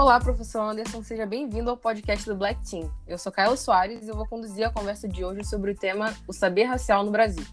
[0.00, 2.88] Olá, professor Anderson, seja bem-vindo ao podcast do Black Team.
[3.04, 6.14] Eu sou Caio Soares e eu vou conduzir a conversa de hoje sobre o tema
[6.28, 7.44] O Saber Racial no Brasil.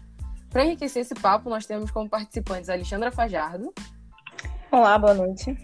[0.48, 3.74] Para enriquecer esse papo, nós temos como participantes a Alexandra Fajardo.
[4.70, 5.58] Olá, boa noite.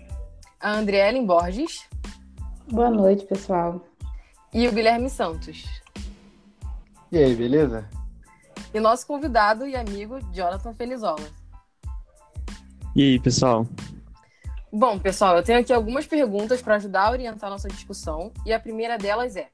[0.59, 1.89] A Andrielen Borges.
[2.69, 3.81] Boa noite, pessoal.
[4.53, 5.65] E o Guilherme Santos.
[7.13, 7.89] E aí, beleza?
[8.75, 11.31] E nosso convidado e amigo, Jonathan Felizola.
[12.97, 13.69] E aí, pessoal?
[14.75, 18.59] Bom, pessoal, eu tenho aqui algumas perguntas para ajudar a orientar nossa discussão, e a
[18.59, 19.49] primeira delas é: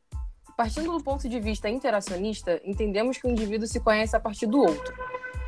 [0.57, 4.61] partindo do ponto de vista interacionista, entendemos que o indivíduo se conhece a partir do
[4.61, 4.95] outro.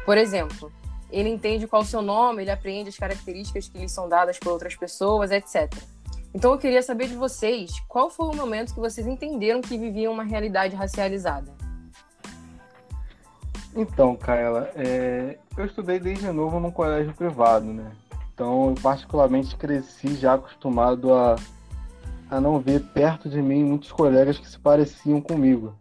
[0.05, 0.73] Por exemplo,
[1.09, 4.51] ele entende qual o seu nome, ele aprende as características que lhe são dadas por
[4.51, 5.73] outras pessoas, etc.
[6.35, 10.13] Então eu queria saber de vocês qual foi o momento que vocês entenderam que viviam
[10.13, 11.55] uma realidade racializada.
[13.77, 15.39] Então, Kaela, é...
[15.57, 17.93] eu estudei desde novo num colégio privado, né?
[18.41, 21.37] Então, eu particularmente cresci já acostumado a,
[22.31, 25.75] a não ver perto de mim muitos colegas que se pareciam comigo.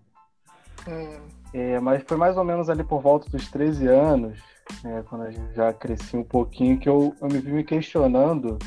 [0.86, 1.22] Hum.
[1.53, 4.39] É, mas foi mais ou menos ali por volta dos 13 anos,
[4.84, 8.59] né, quando eu já cresci um pouquinho, que eu, eu me vi me questionando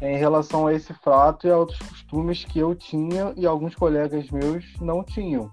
[0.00, 4.30] em relação a esse fato e a outros costumes que eu tinha e alguns colegas
[4.30, 5.50] meus não tinham.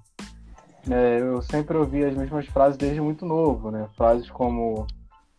[0.87, 3.89] É, eu sempre ouvi as mesmas frases desde muito novo, né?
[3.97, 4.85] Frases como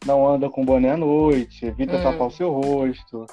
[0.07, 2.03] não anda com boné à noite, evita hum.
[2.03, 3.27] tapar o seu rosto,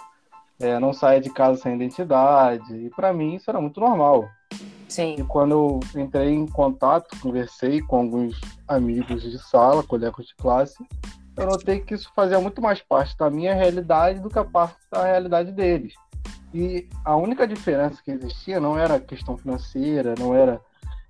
[0.59, 2.75] é, não saia de casa sem identidade.
[2.75, 4.27] E para mim isso era muito normal.
[4.87, 5.15] Sim.
[5.17, 10.83] E quando eu entrei em contato, conversei com alguns amigos de sala, colegas de classe,
[11.35, 14.77] eu notei que isso fazia muito mais parte da minha realidade do que a parte
[14.91, 15.93] da realidade deles.
[16.53, 20.61] E a única diferença que existia não era questão financeira, não era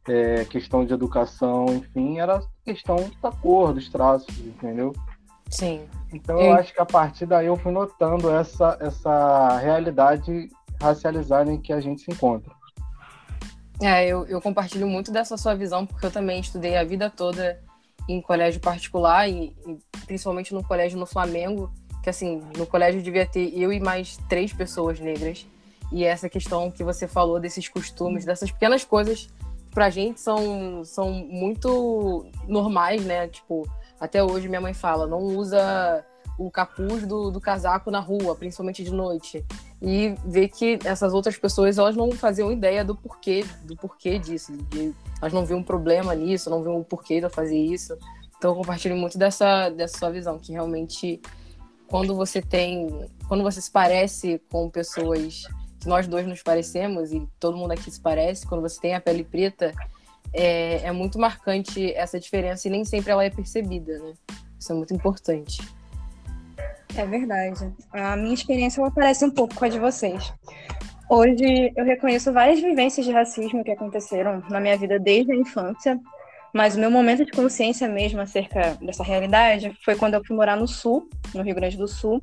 [0.07, 4.93] é, questão de educação, enfim, era questão da cor, dos traços, entendeu?
[5.49, 5.87] Sim.
[6.13, 10.49] Então eu acho que a partir daí eu fui notando essa, essa realidade
[10.81, 12.51] racializada em que a gente se encontra.
[13.81, 17.59] É, eu, eu compartilho muito dessa sua visão, porque eu também estudei a vida toda
[18.07, 21.71] em colégio particular e, e principalmente no colégio no Flamengo,
[22.03, 25.47] que assim, no colégio devia ter eu e mais três pessoas negras.
[25.91, 29.29] E essa questão que você falou desses costumes, dessas pequenas coisas
[29.71, 33.27] pra gente são, são muito normais, né?
[33.27, 33.67] Tipo,
[34.03, 36.05] até hoje minha mãe fala, não usa
[36.37, 39.45] o capuz do, do casaco na rua, principalmente de noite.
[39.81, 44.51] E ver que essas outras pessoas, elas não faziam ideia do porquê, do porquê disso.
[44.69, 47.97] De, elas não viam um problema nisso, não viam o porquê de eu fazer isso.
[48.37, 51.21] Então eu compartilho muito dessa, dessa sua visão, que realmente
[51.87, 55.43] quando você tem, quando você se parece com pessoas
[55.79, 58.99] que nós dois nos parecemos e todo mundo aqui se parece, quando você tem a
[58.99, 59.73] pele preta,
[60.33, 64.13] é, é muito marcante essa diferença e nem sempre ela é percebida, né?
[64.59, 65.61] Isso é muito importante.
[66.95, 67.73] É verdade.
[67.91, 70.33] A minha experiência ela parece um pouco com a de vocês.
[71.09, 75.99] Hoje eu reconheço várias vivências de racismo que aconteceram na minha vida desde a infância,
[76.53, 80.55] mas o meu momento de consciência mesmo acerca dessa realidade foi quando eu fui morar
[80.55, 82.21] no Sul, no Rio Grande do Sul,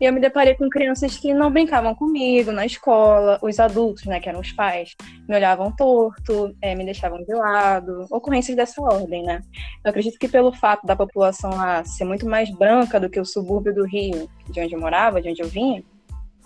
[0.00, 4.18] e eu me deparei com crianças que não brincavam comigo na escola, os adultos, né,
[4.18, 4.94] que eram os pais,
[5.28, 9.42] me olhavam torto, é, me deixavam de lado, ocorrências dessa ordem, né.
[9.84, 13.24] Eu acredito que pelo fato da população lá ser muito mais branca do que o
[13.26, 15.84] subúrbio do Rio, de onde eu morava, de onde eu vinha,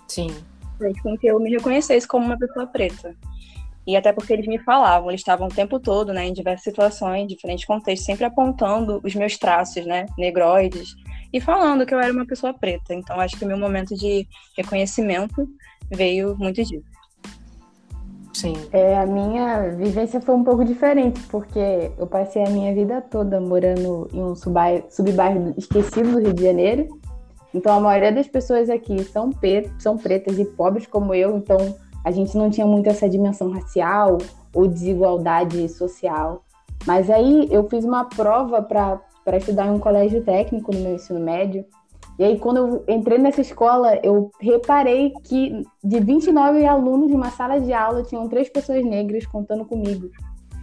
[0.07, 0.27] Sim.
[0.77, 3.15] fez com que eu me reconhecesse como uma pessoa preta.
[3.85, 7.27] E até porque eles me falavam, eles estavam o tempo todo, né, em diversas situações,
[7.27, 10.95] diferentes contextos, sempre apontando os meus traços, né, negroides,
[11.33, 12.93] e falando que eu era uma pessoa preta.
[12.93, 15.47] Então acho que o meu momento de reconhecimento
[15.89, 16.91] veio muito disso.
[18.33, 18.53] Sim.
[18.71, 23.39] É, a minha vivência foi um pouco diferente, porque eu passei a minha vida toda
[23.41, 26.87] morando em um subbairro esquecido do Rio de Janeiro.
[27.53, 29.29] Então a maioria das pessoas aqui são,
[29.77, 31.57] são pretas e pobres como eu, então
[32.03, 34.17] a gente não tinha muito essa dimensão racial
[34.53, 36.43] ou desigualdade social.
[36.85, 41.19] Mas aí eu fiz uma prova para estudar em um colégio técnico no meu ensino
[41.19, 41.65] médio.
[42.19, 47.31] E aí, quando eu entrei nessa escola, eu reparei que de 29 alunos de uma
[47.31, 50.09] sala de aula, tinham três pessoas negras contando comigo.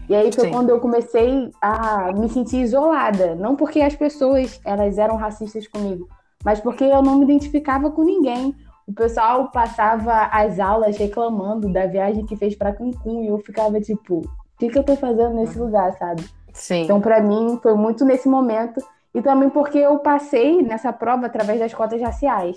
[0.08, 0.50] E aí foi Sim.
[0.52, 3.34] quando eu comecei a me sentir isolada.
[3.34, 6.08] Não porque as pessoas elas eram racistas comigo,
[6.44, 8.55] mas porque eu não me identificava com ninguém.
[8.88, 13.79] O pessoal passava as aulas reclamando da viagem que fez para Cancún e eu ficava
[13.79, 16.25] tipo, o que, que eu tô fazendo nesse lugar, sabe?
[16.55, 16.85] Sim.
[16.85, 18.81] Então, para mim, foi muito nesse momento.
[19.14, 22.56] E também porque eu passei nessa prova através das cotas raciais.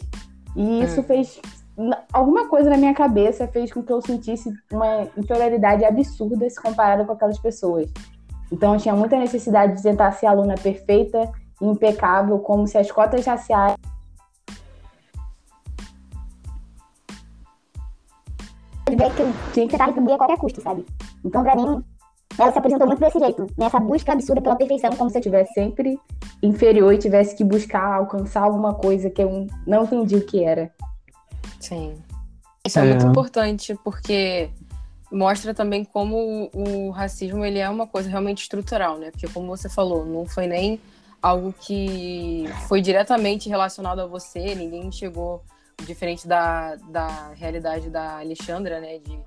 [0.56, 1.04] E isso hum.
[1.04, 1.42] fez.
[2.14, 7.04] Alguma coisa na minha cabeça fez com que eu sentisse uma inferioridade absurda se comparada
[7.04, 7.92] com aquelas pessoas.
[8.50, 11.30] Então, eu tinha muita necessidade de tentar ser aluna perfeita
[11.62, 13.76] e impecável, como se as cotas raciais
[19.02, 20.86] ideia que eu tinha que tentar retribuir a qualquer custo, sabe?
[21.26, 21.84] Então, pra mim,
[22.38, 25.54] ela se apresentou muito desse jeito, nessa busca absurda pela perfeição, como se eu tivesse
[25.54, 26.00] sempre
[26.42, 30.72] inferior e tivesse que buscar alcançar alguma coisa que eu não entendi o que era.
[31.60, 31.96] Sim.
[32.66, 34.50] Isso é, é muito importante, porque
[35.12, 39.12] mostra também como o racismo ele é uma coisa realmente estrutural, né?
[39.12, 40.80] Porque como você falou, não foi nem
[41.22, 45.44] algo que foi diretamente relacionado a você, ninguém chegou
[45.86, 49.00] diferente da, da realidade da Alexandra, né?
[49.00, 49.20] De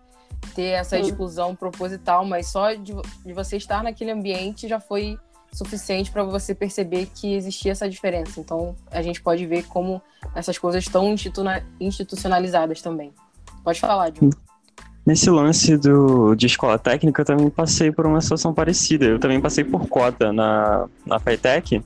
[0.54, 2.94] ter essa exclusão proposital, mas só de,
[3.24, 5.18] de você estar naquele ambiente já foi
[5.52, 8.40] suficiente para você perceber que existia essa diferença.
[8.40, 10.02] Então, a gente pode ver como
[10.34, 11.14] essas coisas estão
[11.80, 13.12] institucionalizadas também.
[13.62, 14.36] Pode falar, Diogo.
[15.06, 19.04] Nesse lance do, de escola técnica, eu também passei por uma situação parecida.
[19.04, 21.82] Eu também passei por cota na, na FITEC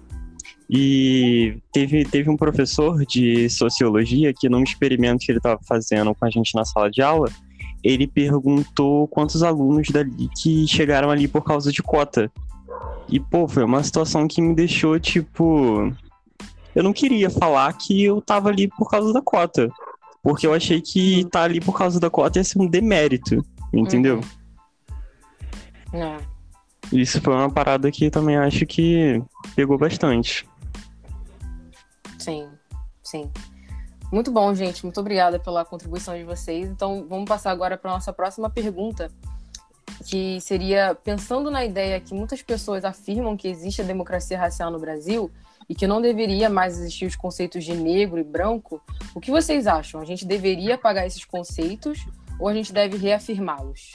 [0.70, 6.26] e teve, teve um professor de sociologia que, num experimento que ele estava fazendo com
[6.26, 7.30] a gente na sala de aula,
[7.82, 12.30] ele perguntou quantos alunos dali que chegaram ali por causa de cota.
[13.08, 15.90] E, pô, foi uma situação que me deixou, tipo.
[16.74, 19.70] Eu não queria falar que eu tava ali por causa da cota.
[20.22, 23.42] Porque eu achei que estar tá ali por causa da cota ia ser um demérito,
[23.72, 24.20] entendeu?
[25.92, 26.02] Uhum.
[26.02, 26.18] É.
[26.92, 29.22] Isso foi uma parada que também acho que
[29.54, 30.47] pegou bastante.
[32.28, 32.50] Sim,
[33.02, 33.30] sim.
[34.12, 34.84] Muito bom, gente.
[34.84, 36.68] Muito obrigada pela contribuição de vocês.
[36.68, 39.10] Então, vamos passar agora para a nossa próxima pergunta,
[40.04, 44.78] que seria pensando na ideia que muitas pessoas afirmam que existe a democracia racial no
[44.78, 45.30] Brasil
[45.66, 48.82] e que não deveria mais existir os conceitos de negro e branco,
[49.14, 49.98] o que vocês acham?
[49.98, 52.06] A gente deveria apagar esses conceitos
[52.38, 53.92] ou a gente deve reafirmá-los?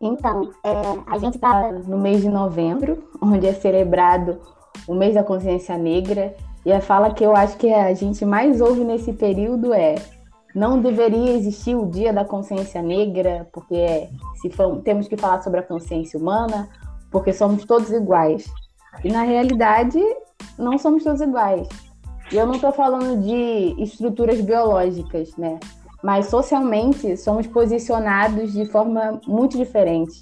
[0.00, 0.72] Então, é,
[1.06, 4.57] a gente está no mês de novembro, onde é celebrado
[4.88, 8.60] o mês da consciência negra, e a fala que eu acho que a gente mais
[8.60, 9.94] ouve nesse período é
[10.54, 14.08] não deveria existir o dia da consciência negra, porque
[14.40, 16.68] se for, temos que falar sobre a consciência humana,
[17.10, 18.46] porque somos todos iguais.
[19.04, 20.00] E na realidade,
[20.58, 21.68] não somos todos iguais.
[22.32, 25.60] E eu não estou falando de estruturas biológicas, né?
[26.02, 30.18] Mas socialmente somos posicionados de forma muito diferente.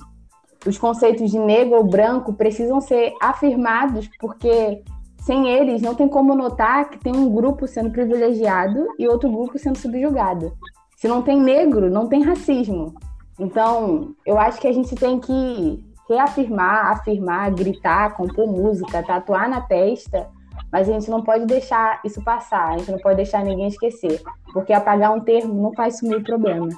[0.66, 4.82] Os conceitos de negro ou branco precisam ser afirmados porque
[5.26, 9.58] sem eles não tem como notar que tem um grupo sendo privilegiado e outro grupo
[9.58, 10.52] sendo subjugado.
[10.96, 12.94] Se não tem negro, não tem racismo.
[13.38, 19.60] Então, eu acho que a gente tem que reafirmar, afirmar, gritar, compor música, tatuar na
[19.60, 20.28] testa,
[20.72, 24.22] mas a gente não pode deixar isso passar, a gente não pode deixar ninguém esquecer,
[24.52, 26.68] porque apagar um termo não faz sumir o problema.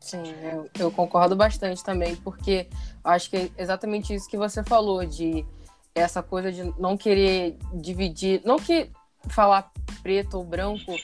[0.00, 2.66] Sim, eu, eu concordo bastante também, porque
[3.04, 5.44] acho que é exatamente isso que você falou, de
[5.94, 8.90] essa coisa de não querer dividir, não que
[9.28, 9.70] falar
[10.02, 10.94] preto ou branco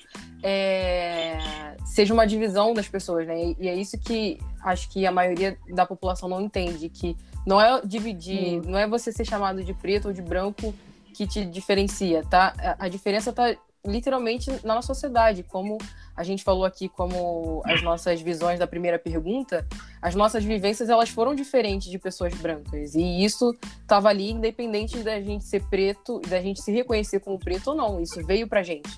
[0.43, 1.37] é,
[1.85, 3.55] seja uma divisão das pessoas, né?
[3.59, 7.17] E é isso que acho que a maioria da população não entende, que
[7.47, 8.63] não é dividir, hum.
[8.67, 10.75] não é você ser chamado de preto ou de branco
[11.15, 12.55] que te diferencia, tá?
[12.59, 13.55] A, a diferença tá
[13.85, 15.79] literalmente na nossa sociedade, como
[16.17, 19.67] a gente falou aqui, como as nossas visões da primeira pergunta,
[20.01, 25.21] as nossas vivências elas foram diferentes de pessoas brancas e isso estava ali independente da
[25.21, 28.89] gente ser preto, da gente se reconhecer como preto ou não, isso veio pra gente.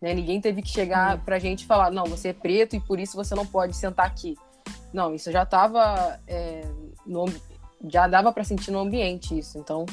[0.00, 0.12] Né?
[0.12, 3.16] Ninguém teve que chegar pra gente e falar, não, você é preto e por isso
[3.16, 4.36] você não pode sentar aqui.
[4.92, 6.62] Não, isso já estava é,
[7.88, 9.58] já dava para sentir no ambiente isso.
[9.58, 9.86] Então,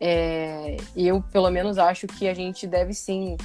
[0.00, 3.36] é, eu pelo menos acho que a gente deve sim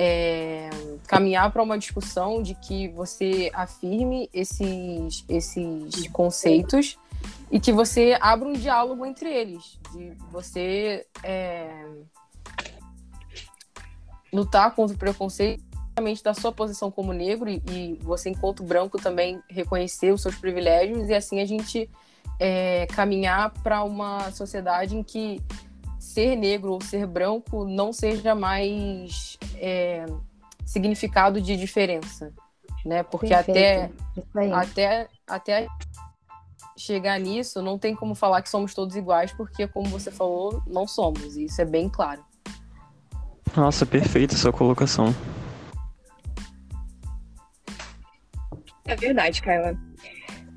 [0.00, 0.70] é,
[1.08, 6.96] caminhar para uma discussão de que você afirme esses, esses conceitos
[7.50, 11.84] e que você abra um diálogo entre eles, de você é,
[14.32, 15.66] lutar contra o preconceito
[16.22, 21.08] da sua posição como negro e, e, você enquanto branco também reconhecer os seus privilégios
[21.08, 21.90] e assim a gente
[22.38, 25.42] é, caminhar para uma sociedade em que
[25.98, 30.06] ser negro ou ser branco não seja mais é,
[30.64, 32.32] significado de diferença,
[32.84, 33.02] né?
[33.02, 33.90] Porque até,
[34.52, 35.68] até, até
[36.76, 40.86] chegar nisso, não tem como falar que somos todos iguais, porque, como você falou, não
[40.86, 42.24] somos, e isso é bem claro.
[43.56, 45.14] Nossa, perfeita sua colocação.
[48.84, 49.76] É verdade, Kyla.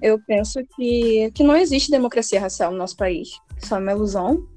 [0.02, 3.30] Eu penso que, que não existe democracia racial no nosso país.
[3.58, 4.48] Isso é uma ilusão.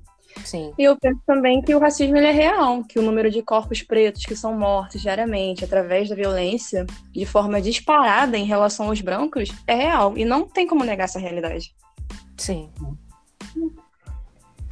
[0.45, 0.73] Sim.
[0.79, 3.83] E eu penso também que o racismo ele é real, que o número de corpos
[3.83, 9.51] pretos que são mortos diariamente através da violência, de forma disparada em relação aos brancos,
[9.67, 10.17] é real.
[10.17, 11.75] E não tem como negar essa realidade.
[12.37, 12.69] Sim.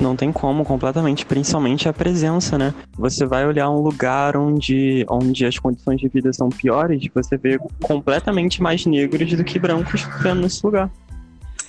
[0.00, 2.74] Não tem como, completamente, principalmente a presença, né?
[2.98, 7.56] Você vai olhar um lugar onde, onde as condições de vida são piores, você vê
[7.80, 10.02] completamente mais negros do que brancos
[10.36, 10.90] nesse lugar.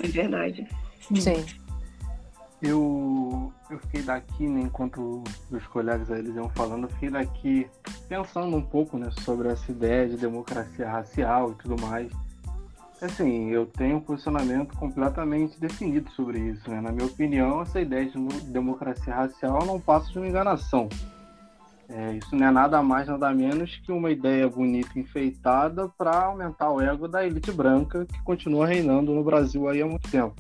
[0.04, 0.68] É verdade.
[1.16, 1.46] Sim.
[2.64, 7.68] Eu, eu fiquei daqui, né, enquanto os colegas aí eles iam falando, eu fiquei daqui
[8.08, 12.10] pensando um pouco né, sobre essa ideia de democracia racial e tudo mais.
[13.02, 16.70] Assim, eu tenho um posicionamento completamente definido sobre isso.
[16.70, 16.80] Né?
[16.80, 18.18] Na minha opinião, essa ideia de
[18.50, 20.88] democracia racial não passa de uma enganação.
[21.90, 26.72] É, isso não é nada mais, nada menos que uma ideia bonita enfeitada para aumentar
[26.72, 30.34] o ego da elite branca que continua reinando no Brasil aí há muito tempo.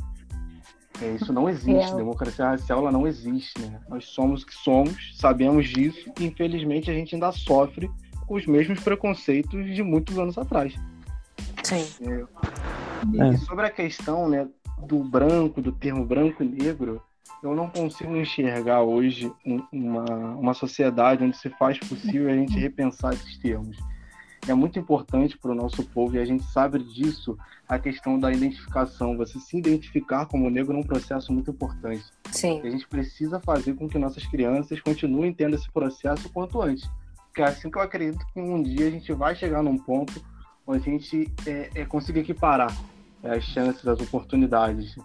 [1.03, 1.95] É, isso não existe, é.
[1.95, 3.59] democracia racial ela não existe.
[3.59, 3.79] Né?
[3.89, 7.91] Nós somos o que somos, sabemos disso e infelizmente a gente ainda sofre
[8.25, 10.73] com os mesmos preconceitos de muitos anos atrás.
[11.61, 11.85] Sim.
[13.19, 14.47] É, e sobre a questão né,
[14.87, 17.01] do branco, do termo branco e negro,
[17.43, 19.29] eu não consigo enxergar hoje
[19.73, 20.05] uma,
[20.35, 23.77] uma sociedade onde se faz possível a gente repensar esses termos.
[24.47, 28.31] É muito importante para o nosso povo e a gente sabe disso a questão da
[28.31, 29.15] identificação.
[29.17, 32.03] Você se identificar como negro é um processo muito importante.
[32.31, 32.59] Sim.
[32.63, 36.89] E a gente precisa fazer com que nossas crianças continuem tendo esse processo quanto antes.
[37.27, 40.21] Porque é assim que eu acredito que um dia a gente vai chegar num ponto
[40.67, 42.75] onde a gente é, é consiga equiparar
[43.23, 44.95] é, as chances, as oportunidades.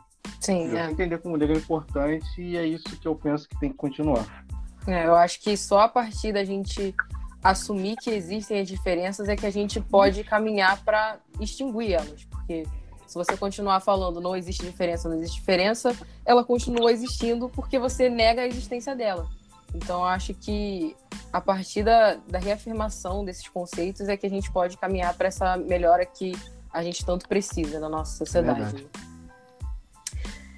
[0.41, 0.91] Sim, é.
[0.91, 4.45] entender como negro é importante e é isso que eu penso que tem que continuar.
[4.87, 6.95] É, eu acho que só a partir da gente
[7.43, 12.67] assumir que existem as diferenças é que a gente pode caminhar para extinguir elas, porque
[13.07, 18.09] se você continuar falando não existe diferença, não existe diferença, ela continua existindo porque você
[18.09, 19.29] nega a existência dela.
[19.75, 20.97] Então, eu acho que
[21.33, 25.57] a partir da, da reafirmação desses conceitos é que a gente pode caminhar para essa
[25.57, 26.33] melhora que
[26.73, 28.87] a gente tanto precisa na nossa sociedade.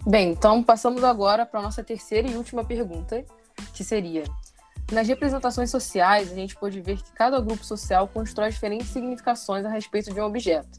[0.06, 3.24] Bem, então passamos agora para a nossa terceira e última pergunta,
[3.74, 4.24] que seria:
[4.90, 9.68] nas representações sociais, a gente pode ver que cada grupo social constrói diferentes significações a
[9.68, 10.78] respeito de um objeto.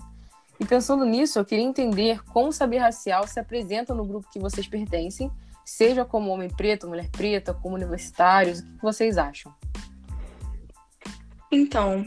[0.59, 4.39] E pensando nisso, eu queria entender como o saber racial se apresenta no grupo que
[4.39, 5.31] vocês pertencem,
[5.65, 9.53] seja como homem preto, mulher preta, como universitários, o que vocês acham?
[11.51, 12.05] Então,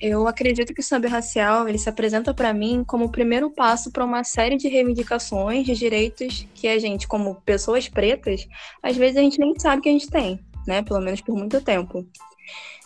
[0.00, 3.92] eu acredito que o saber racial ele se apresenta para mim como o primeiro passo
[3.92, 8.48] para uma série de reivindicações de direitos que a gente, como pessoas pretas,
[8.82, 10.82] às vezes a gente nem sabe que a gente tem, né?
[10.82, 12.06] Pelo menos por muito tempo.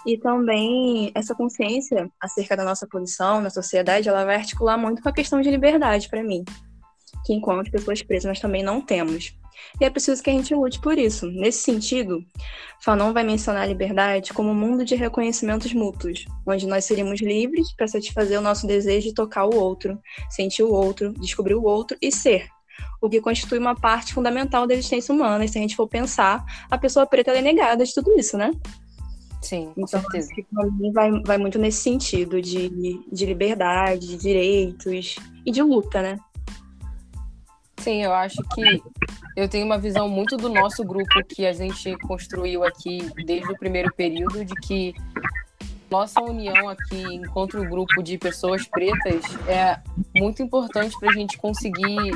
[0.06, 5.09] E também essa consciência acerca da nossa posição na sociedade, ela vai articular muito com
[5.09, 6.45] a questão de liberdade para mim,
[7.25, 9.37] que enquanto pessoas pretas nós também não temos.
[9.80, 11.26] E é preciso que a gente lute por isso.
[11.26, 12.25] Nesse sentido,
[12.80, 17.75] Fanon vai mencionar a liberdade como um mundo de reconhecimentos mútuos, onde nós seríamos livres
[17.75, 19.99] para satisfazer o nosso desejo de tocar o outro,
[20.30, 22.49] sentir o outro, descobrir o outro e ser.
[23.00, 25.45] O que constitui uma parte fundamental da existência humana.
[25.45, 28.50] E se a gente for pensar, a pessoa preta é negada de tudo isso, né?
[29.42, 30.28] Sim, com então, certeza.
[30.35, 32.68] Que pra mim vai, vai muito nesse sentido de,
[33.11, 36.18] de liberdade, de direitos e de luta, né?
[37.78, 38.83] Sim, eu acho que
[39.37, 43.56] eu tenho uma visão muito do nosso grupo que a gente construiu aqui desde o
[43.56, 44.92] primeiro período, de que
[45.90, 49.78] nossa união aqui enquanto um grupo de pessoas pretas é
[50.16, 52.12] muito importante para a gente conseguir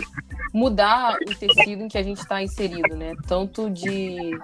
[0.53, 3.15] mudar o tecido em que a gente está inserido, né?
[3.27, 4.39] Tanto de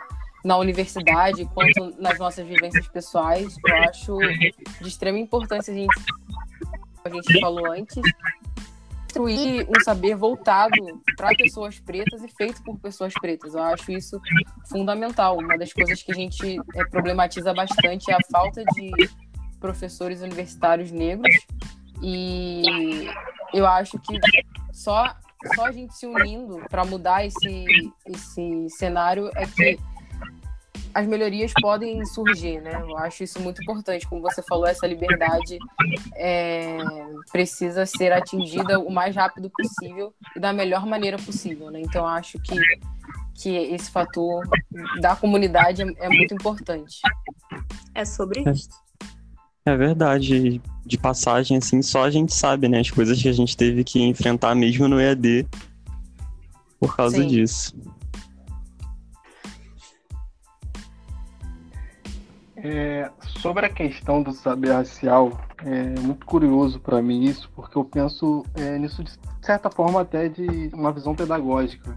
[0.44, 3.56] na universidade quanto nas nossas vivências pessoais.
[3.66, 4.18] Eu acho
[4.80, 5.96] de extrema importância a gente,
[7.04, 8.00] a gente falou antes,
[9.16, 13.54] construir um saber voltado para pessoas pretas e feito por pessoas pretas.
[13.54, 14.20] Eu acho isso
[14.68, 15.38] fundamental.
[15.38, 18.90] Uma das coisas que a gente é, problematiza bastante é a falta de
[19.58, 21.34] professores universitários negros.
[22.02, 23.08] E
[23.54, 24.18] eu acho que
[24.72, 25.14] só,
[25.54, 27.64] só a gente se unindo para mudar esse,
[28.06, 29.78] esse cenário é que
[30.96, 32.80] as melhorias podem surgir, né?
[32.80, 34.08] Eu acho isso muito importante.
[34.08, 35.58] Como você falou, essa liberdade
[36.14, 36.78] é,
[37.30, 41.82] precisa ser atingida o mais rápido possível e da melhor maneira possível, né?
[41.82, 42.58] Então, acho que,
[43.34, 44.42] que esse fator
[44.98, 46.98] da comunidade é, é muito importante.
[47.94, 48.70] É sobre isso.
[49.66, 50.62] É verdade.
[50.86, 52.80] De passagem, assim, só a gente sabe, né?
[52.80, 55.46] As coisas que a gente teve que enfrentar mesmo no EAD
[56.80, 57.26] por causa Sim.
[57.26, 57.76] disso.
[62.68, 65.30] É, sobre a questão do saber racial,
[65.64, 70.28] é muito curioso para mim isso, porque eu penso é, nisso de certa forma até
[70.28, 71.96] de uma visão pedagógica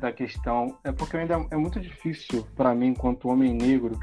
[0.00, 0.76] da questão.
[0.82, 3.96] É porque ainda é muito difícil para mim, enquanto homem negro,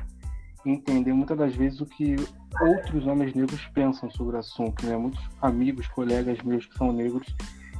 [0.65, 2.15] entender muitas das vezes o que
[2.61, 4.85] outros homens negros pensam sobre o assunto.
[4.85, 4.95] Né?
[4.95, 7.27] Muitos amigos, colegas meus que são negros,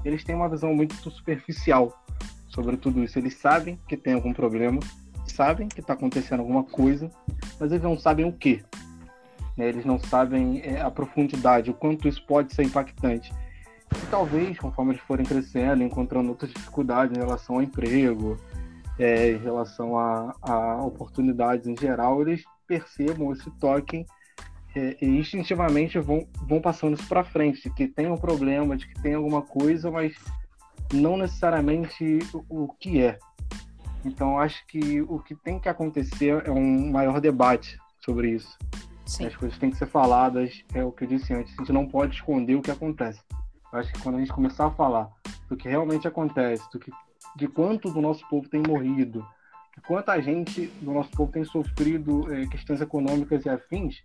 [0.04, 2.04] eles têm uma visão muito superficial
[2.50, 3.18] sobre tudo isso.
[3.18, 4.82] Eles sabem que tem algum problema,
[5.26, 7.10] sabem que está acontecendo alguma coisa,
[7.60, 8.64] mas eles não sabem o que.
[9.58, 9.70] Né?
[9.70, 13.34] Eles não sabem é, a profundidade, o quanto isso pode ser impactante.
[13.92, 18.38] E talvez, conforme eles forem crescendo, encontrando outras dificuldades em relação ao emprego,
[18.98, 24.06] é, em relação a, a, oportunidades em geral, eles percebam, se toquem
[24.76, 29.02] é, e instintivamente vão, vão passando isso para frente, que tem um problema, de que
[29.02, 30.16] tem alguma coisa, mas
[30.92, 33.20] não necessariamente o, o que é.
[34.06, 38.58] Então, acho que o que tem que acontecer é um maior debate sobre isso.
[39.06, 39.26] Sim.
[39.26, 41.88] As coisas têm que ser faladas, é o que eu disse antes, a gente não
[41.88, 43.22] pode esconder o que acontece.
[43.72, 45.10] Eu acho que quando a gente começar a falar
[45.50, 46.92] do que realmente acontece, do que,
[47.36, 49.26] de quanto do nosso povo tem morrido,
[49.76, 54.04] de quanta gente do nosso povo tem sofrido é, questões econômicas e afins,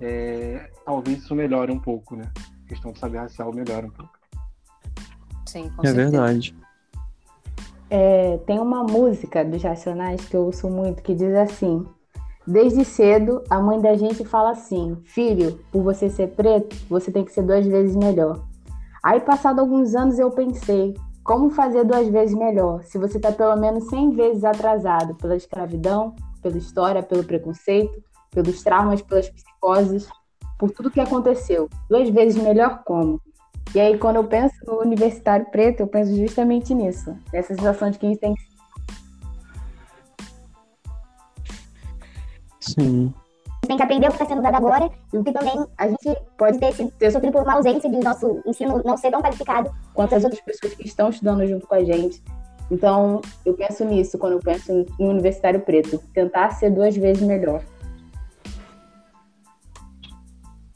[0.00, 2.30] é, talvez isso melhore um pouco, né?
[2.64, 4.18] A questão do saber racial melhore um pouco.
[5.46, 6.10] Sim, com é certeza.
[6.10, 6.56] verdade.
[7.90, 11.84] É, tem uma música dos Racionais que eu ouço muito que diz assim:
[12.46, 17.24] Desde cedo, a mãe da gente fala assim: Filho, por você ser preto, você tem
[17.24, 18.44] que ser duas vezes melhor.
[19.02, 20.94] Aí, passado alguns anos, eu pensei:
[21.24, 26.14] como fazer duas vezes melhor se você está pelo menos 100 vezes atrasado pela escravidão,
[26.42, 30.08] pela história, pelo preconceito, pelos traumas, pelas psicoses,
[30.58, 31.68] por tudo que aconteceu?
[31.88, 33.20] Duas vezes melhor como?
[33.74, 37.16] E aí, quando eu penso no universitário preto, eu penso justamente nisso.
[37.32, 38.50] Nessa situação de que a gente tem que.
[42.60, 43.14] Sim.
[43.66, 46.58] tem que aprender o que está sendo dado agora e que também a gente pode
[46.58, 50.24] ter, ter sofrido por uma ausência de nosso ensino não ser tão qualificado quanto as
[50.24, 52.22] outras pessoas que estão estudando junto com a gente.
[52.70, 57.62] Então, eu penso nisso quando eu penso em universitário preto, tentar ser duas vezes melhor.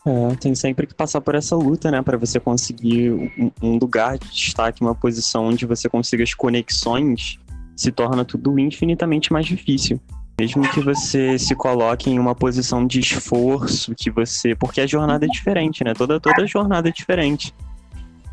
[0.07, 4.19] É, tem sempre que passar por essa luta, né, para você conseguir um, um, lugar
[4.19, 7.39] de destaque, uma posição onde você consiga as conexões,
[7.75, 9.99] se torna tudo infinitamente mais difícil.
[10.39, 14.55] Mesmo que você se coloque em uma posição de esforço, que você.
[14.55, 15.95] Porque a jornada é diferente, né?
[15.95, 17.55] Toda, toda jornada é diferente.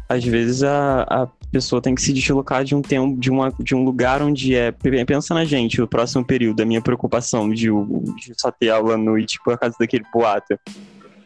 [0.10, 3.76] Às vezes a, a pessoa tem que se deslocar de um tempo, de, uma, de
[3.76, 4.72] um lugar onde é.
[5.06, 8.98] Pensa na gente, o próximo período, a minha preocupação de, de só ter aula à
[8.98, 10.60] noite por causa daquele boato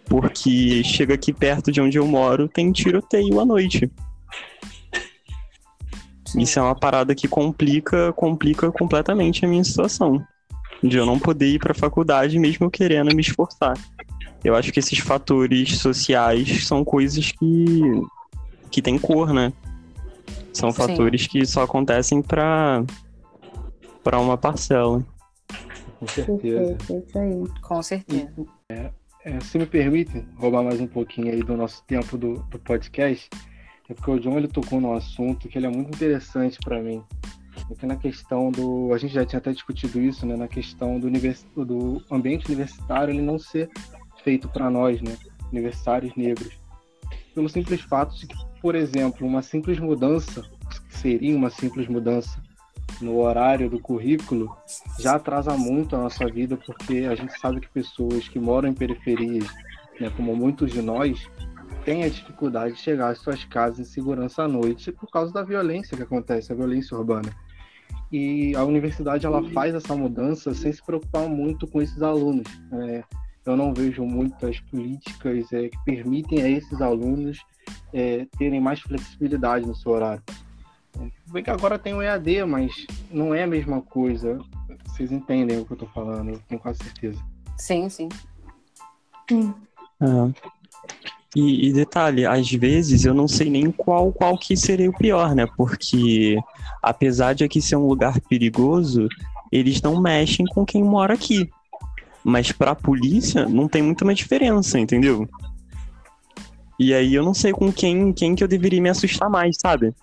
[0.08, 3.92] porque chega aqui perto de onde eu moro, tem tiroteio à noite.
[6.26, 6.42] Sim.
[6.42, 10.24] Isso é uma parada que complica, complica completamente a minha situação.
[10.84, 13.78] De eu não poder ir para a faculdade mesmo eu querendo me esforçar.
[14.44, 17.82] Eu acho que esses fatores sociais são coisas que
[18.70, 19.54] que tem cor, né?
[20.54, 20.78] São Sim.
[20.78, 22.84] fatores que só acontecem para
[24.04, 25.04] para uma parcela.
[26.00, 26.78] Com certeza.
[26.84, 27.44] Isso aí.
[27.62, 28.46] Com certeza.
[28.70, 28.92] É,
[29.26, 33.28] é, se me permite roubar mais um pouquinho aí do nosso tempo do, do podcast,
[33.90, 37.04] é porque o John ele tocou num assunto que ele é muito interessante para mim.
[37.80, 38.94] Que na questão do.
[38.94, 40.36] A gente já tinha até discutido isso, né?
[40.36, 43.70] Na questão do, univers, do ambiente universitário ele não ser
[44.24, 45.18] feito para nós, né?
[45.52, 46.60] Universitários negros.
[47.34, 50.44] Pelo simples fato de que, por exemplo, uma simples mudança,
[50.90, 52.40] seria uma simples mudança
[53.02, 54.56] no horário do currículo
[55.00, 58.74] já atrasa muito a nossa vida, porque a gente sabe que pessoas que moram em
[58.74, 59.48] periferias,
[60.00, 61.30] né, como muitos de nós,
[61.84, 65.44] têm a dificuldade de chegar às suas casas em segurança à noite por causa da
[65.44, 67.32] violência que acontece, a violência urbana.
[68.12, 72.48] E a universidade ela faz essa mudança sem se preocupar muito com esses alunos.
[72.74, 73.04] É,
[73.46, 77.40] eu não vejo muitas políticas é, que permitem a esses alunos
[77.94, 80.24] é, terem mais flexibilidade no seu horário.
[81.28, 84.38] Bem que agora tem o EAD, mas não é a mesma coisa.
[84.86, 87.20] Vocês entendem o que eu tô falando, eu tenho quase certeza.
[87.58, 88.10] Sim, sim.
[89.30, 89.54] Sim.
[90.02, 90.56] É.
[91.36, 95.36] E, e, detalhe, às vezes eu não sei nem qual, qual que seria o pior,
[95.36, 95.46] né?
[95.58, 96.38] Porque
[96.82, 99.10] apesar de aqui ser um lugar perigoso,
[99.52, 101.50] eles não mexem com quem mora aqui.
[102.24, 105.28] Mas pra polícia não tem muita mais diferença, entendeu?
[106.80, 109.94] E aí eu não sei com quem, quem que eu deveria me assustar mais, sabe?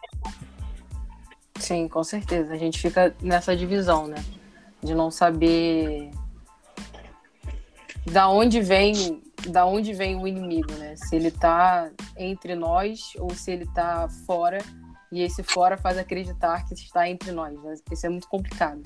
[1.62, 2.52] Sim, com certeza.
[2.52, 4.16] A gente fica nessa divisão, né?
[4.82, 6.10] De não saber
[8.10, 10.96] da onde vem da onde vem o inimigo, né?
[10.96, 14.58] Se ele tá entre nós ou se ele tá fora
[15.10, 17.60] e esse fora faz acreditar que está entre nós.
[17.62, 17.74] Né?
[17.92, 18.82] Isso é muito complicado,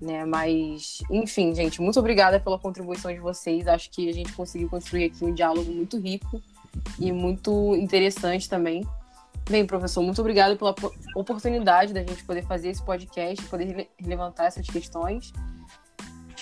[0.00, 0.24] né?
[0.24, 3.66] Mas, enfim, gente, muito obrigada pela contribuição de vocês.
[3.66, 6.40] Acho que a gente conseguiu construir aqui um diálogo muito rico
[6.98, 8.84] e muito interessante também.
[9.48, 10.74] Bem, professor, muito obrigado pela
[11.14, 15.32] oportunidade da gente poder fazer esse podcast, poder levantar essas questões.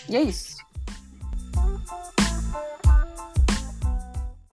[0.09, 0.57] E é isso.